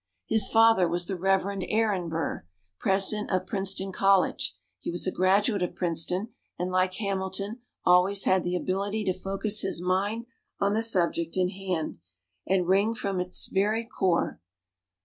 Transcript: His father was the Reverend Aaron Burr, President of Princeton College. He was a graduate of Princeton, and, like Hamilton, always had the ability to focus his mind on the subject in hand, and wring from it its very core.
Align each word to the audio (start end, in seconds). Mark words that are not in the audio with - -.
His 0.25 0.47
father 0.47 0.87
was 0.87 1.05
the 1.05 1.15
Reverend 1.15 1.63
Aaron 1.69 2.09
Burr, 2.09 2.43
President 2.79 3.29
of 3.29 3.45
Princeton 3.45 3.91
College. 3.91 4.57
He 4.79 4.89
was 4.89 5.05
a 5.05 5.11
graduate 5.11 5.61
of 5.61 5.75
Princeton, 5.75 6.29
and, 6.57 6.71
like 6.71 6.95
Hamilton, 6.95 7.59
always 7.85 8.23
had 8.23 8.43
the 8.43 8.55
ability 8.55 9.03
to 9.05 9.13
focus 9.13 9.61
his 9.61 9.79
mind 9.79 10.25
on 10.59 10.73
the 10.73 10.81
subject 10.81 11.37
in 11.37 11.49
hand, 11.49 11.99
and 12.47 12.67
wring 12.67 12.95
from 12.95 13.19
it 13.19 13.27
its 13.27 13.45
very 13.45 13.85
core. 13.85 14.41